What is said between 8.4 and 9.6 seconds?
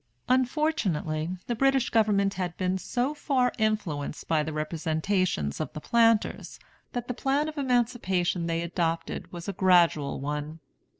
they adopted was a